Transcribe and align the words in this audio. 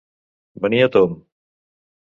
Venir 0.65 0.81
a 0.87 0.89
tomb. 0.97 1.15